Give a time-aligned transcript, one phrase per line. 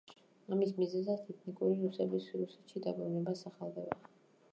[0.55, 4.01] ამის მიზეზად ეთნიკური რუსების რუსეთში დაბრუნება სახელდება.